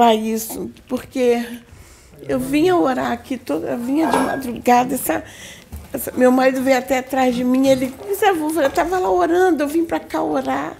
[0.00, 1.46] falar isso, porque
[2.26, 5.22] eu vinha orar aqui, toda, vinha de madrugada, essa,
[5.92, 9.68] essa, meu marido veio até atrás de mim, ele disse, eu estava lá orando, eu
[9.68, 10.78] vim para cá orar.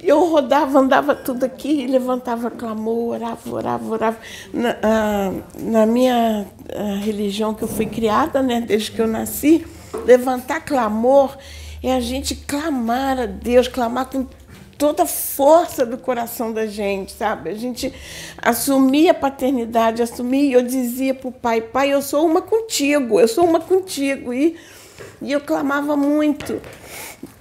[0.00, 4.16] Eu rodava, andava tudo aqui, levantava clamor, orava, orava, orava.
[4.54, 9.66] Na, ah, na minha ah, religião que eu fui criada, né, desde que eu nasci,
[10.06, 11.36] levantar clamor
[11.82, 14.24] é a gente clamar a Deus, clamar com
[14.78, 17.50] toda a força do coração da gente, sabe?
[17.50, 17.92] A gente
[18.40, 23.26] assumia a paternidade, assumia, eu dizia para o pai, pai, eu sou uma contigo, eu
[23.26, 24.32] sou uma contigo.
[24.32, 24.56] E,
[25.20, 26.62] e eu clamava muito.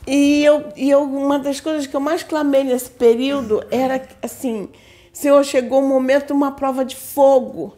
[0.07, 4.67] E, eu, e eu, uma das coisas que eu mais clamei nesse período era assim,
[5.13, 7.75] Senhor, chegou o momento de uma prova de fogo,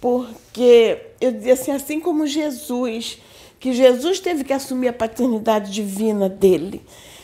[0.00, 3.18] porque eu dizia assim, assim como Jesus,
[3.58, 6.82] que Jesus teve que assumir a paternidade divina dele.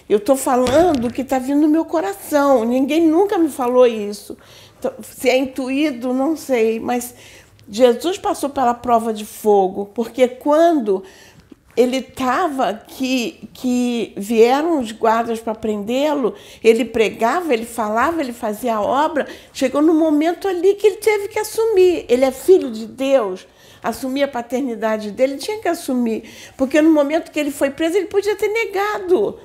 [0.09, 2.65] Eu estou falando que está vindo no meu coração.
[2.65, 4.37] Ninguém nunca me falou isso.
[4.79, 6.79] Então, se é intuído, não sei.
[6.79, 7.15] Mas
[7.69, 11.03] Jesus passou pela prova de fogo, porque quando
[11.77, 18.77] ele estava que, que vieram os guardas para prendê-lo, ele pregava, ele falava, ele fazia
[18.77, 19.27] a obra.
[19.53, 22.07] Chegou no momento ali que ele teve que assumir.
[22.09, 23.47] Ele é filho de Deus
[23.83, 26.25] assumir a paternidade dele, tinha que assumir.
[26.57, 29.39] Porque no momento que ele foi preso, ele podia ter negado.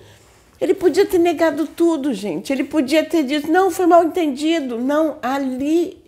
[0.62, 2.54] Ele podia ter negado tudo, gente.
[2.54, 4.78] Ele podia ter dito, não, foi mal entendido.
[4.78, 6.02] Não, ali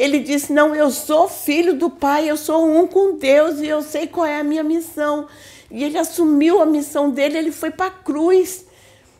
[0.00, 3.82] ele disse, não, eu sou filho do Pai, eu sou um com Deus e eu
[3.82, 5.28] sei qual é a minha missão.
[5.70, 8.64] E ele assumiu a missão dele, ele foi para a cruz.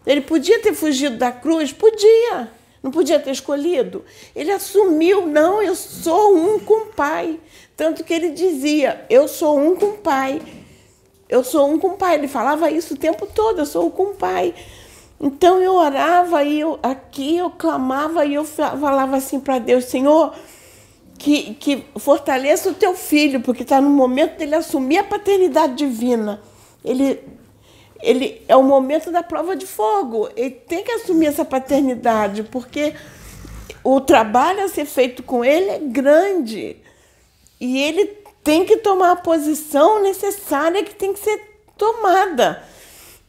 [0.06, 1.70] Ele podia ter fugido da cruz?
[1.70, 2.50] Podia.
[2.82, 4.02] Não podia ter escolhido?
[4.34, 7.38] Ele assumiu, não, eu sou um com o Pai.
[7.76, 10.40] Tanto que ele dizia, eu sou um com o Pai.
[11.28, 12.14] Eu sou um com o Pai.
[12.14, 14.54] Ele falava isso o tempo todo, eu sou um com o Pai.
[15.20, 20.34] Então eu orava e eu, aqui eu clamava e eu falava assim para Deus, Senhor,
[21.18, 26.40] que, que fortaleça o teu filho, porque está no momento dele assumir a paternidade divina.
[26.82, 27.22] Ele,
[28.00, 30.30] ele é o momento da prova de fogo.
[30.34, 32.94] Ele tem que assumir essa paternidade, porque
[33.84, 36.78] o trabalho a ser feito com ele é grande.
[37.60, 38.06] E ele
[38.42, 41.38] tem que tomar a posição necessária que tem que ser
[41.76, 42.62] tomada.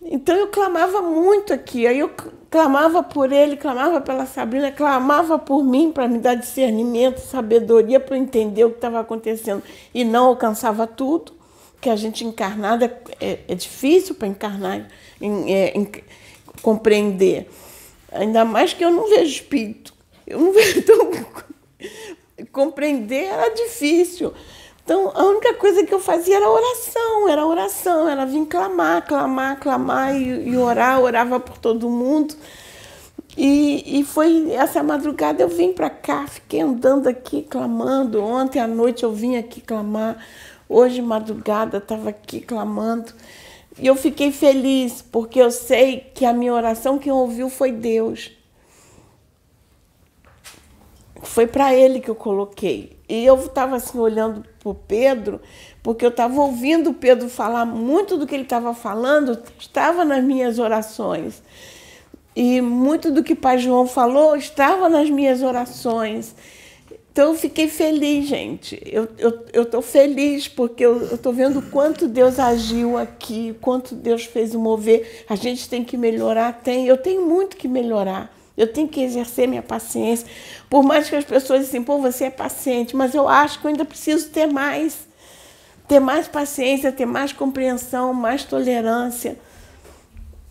[0.04, 2.12] Então eu clamava muito aqui, aí eu
[2.50, 8.18] clamava por ele, clamava pela Sabrina, clamava por mim para me dar discernimento, sabedoria para
[8.18, 9.62] entender o que estava acontecendo
[9.94, 11.34] e não alcançava tudo,
[11.80, 12.86] que a gente encarnada
[13.20, 14.88] é, é difícil para encarnar,
[15.20, 15.90] em, é, em,
[16.62, 17.50] compreender.
[18.12, 19.94] Ainda mais que eu não vejo espírito.
[20.28, 21.12] Eu não vejo, então,
[22.52, 24.34] compreender era difícil.
[24.92, 29.58] Então, a única coisa que eu fazia era oração, era oração, era vir clamar, clamar,
[29.58, 32.36] clamar e, e orar, orava por todo mundo.
[33.38, 38.22] E, e foi essa madrugada eu vim para cá, fiquei andando aqui clamando.
[38.22, 40.18] Ontem à noite eu vim aqui clamar,
[40.68, 43.14] hoje madrugada estava aqui clamando.
[43.80, 48.30] E eu fiquei feliz, porque eu sei que a minha oração quem ouviu foi Deus.
[51.24, 53.00] Foi para ele que eu coloquei.
[53.08, 55.42] E eu estava assim olhando o Pedro,
[55.82, 60.60] porque eu estava ouvindo Pedro falar muito do que ele estava falando, estava nas minhas
[60.60, 61.42] orações.
[62.36, 66.34] E muito do que Pai João falou estava nas minhas orações.
[67.12, 68.82] Então eu fiquei feliz, gente.
[68.86, 69.04] Eu
[69.64, 75.26] estou eu, feliz porque eu estou vendo quanto Deus agiu aqui, quanto Deus fez mover.
[75.28, 76.88] A gente tem que melhorar, tem.
[76.88, 78.34] Eu tenho muito que melhorar.
[78.62, 80.28] Eu tenho que exercer minha paciência.
[80.70, 83.72] Por mais que as pessoas dizem, pô, você é paciente, mas eu acho que eu
[83.72, 85.00] ainda preciso ter mais.
[85.88, 89.36] Ter mais paciência, ter mais compreensão, mais tolerância.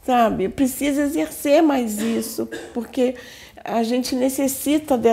[0.04, 0.44] Sabe?
[0.44, 3.15] Eu preciso exercer mais isso, porque
[3.62, 5.09] a gente necessita de,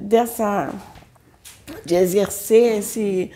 [0.00, 0.72] dessa.
[1.84, 3.30] de exercer esse.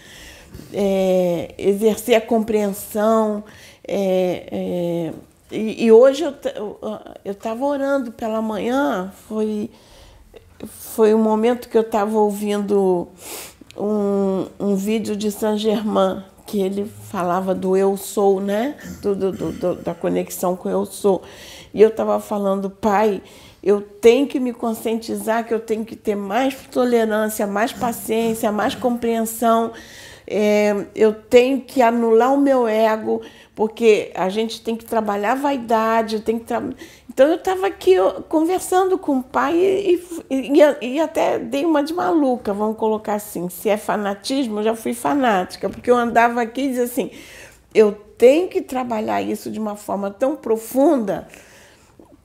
[0.72, 3.44] É, exercer a compreensão.
[3.86, 6.24] É, é, e, e hoje
[7.24, 9.70] eu estava orando pela manhã, foi,
[10.66, 13.08] foi um momento que eu estava ouvindo
[13.76, 18.76] um, um vídeo de Saint Germain, que ele falava do eu sou, né?
[19.00, 21.22] Do, do, do, da conexão com eu sou.
[21.72, 23.22] E eu estava falando, pai,
[23.62, 28.74] eu tenho que me conscientizar que eu tenho que ter mais tolerância, mais paciência, mais
[28.74, 29.72] compreensão.
[30.26, 33.20] É, eu tenho que anular o meu ego,
[33.54, 36.62] porque a gente tem que trabalhar a vaidade, tem que tra...
[37.08, 37.94] Então eu estava aqui
[38.28, 43.48] conversando com o pai e, e, e, até dei uma de maluca, vamos colocar assim.
[43.48, 47.10] Se é fanatismo, eu já fui fanática, porque eu andava aqui e dizia assim:
[47.74, 51.28] eu tenho que trabalhar isso de uma forma tão profunda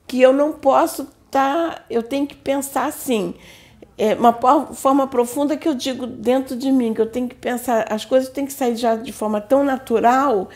[0.06, 1.20] que eu não posso estar.
[1.30, 3.34] Tá, eu tenho que pensar assim.
[4.02, 4.32] É uma
[4.72, 8.30] forma profunda que eu digo dentro de mim, que eu tenho que pensar, as coisas
[8.30, 10.48] têm que sair já de forma tão natural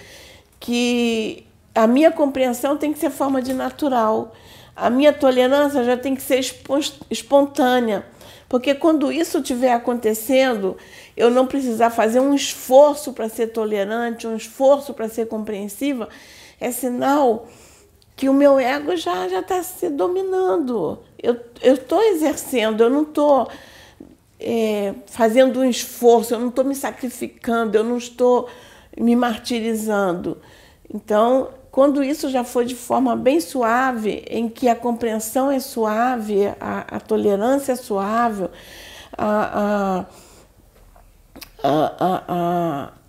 [0.59, 1.45] que
[1.75, 4.33] a minha compreensão tem que ser forma de natural.
[4.75, 6.41] A minha tolerância já tem que ser
[7.11, 8.07] espontânea.
[8.49, 10.79] Porque quando isso estiver acontecendo,
[11.15, 16.09] eu não precisar fazer um esforço para ser tolerante, um esforço para ser compreensiva,
[16.59, 17.47] é sinal
[18.17, 21.01] que o meu ego já está se dominando.
[21.21, 23.49] Eu estou exercendo, eu não estou
[24.39, 28.49] é, fazendo um esforço, eu não estou me sacrificando, eu não estou
[28.97, 30.39] me martirizando.
[30.93, 36.47] Então, quando isso já for de forma bem suave, em que a compreensão é suave,
[36.61, 38.49] a, a tolerância é suave,
[39.19, 40.07] a,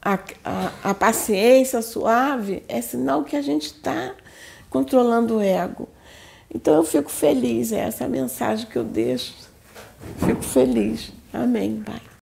[0.01, 4.15] a, a, paciência suave, é sinal que a gente está
[4.75, 5.87] controlando o ego.
[6.53, 9.33] Então eu fico feliz, é essa a mensagem que eu deixo.
[10.17, 11.13] Fico feliz.
[11.31, 12.14] Amém, Pai.